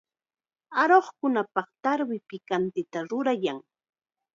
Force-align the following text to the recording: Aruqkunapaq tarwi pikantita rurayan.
Aruqkunapaq 0.83 1.67
tarwi 1.83 2.17
pikantita 2.29 2.99
rurayan. 3.09 3.59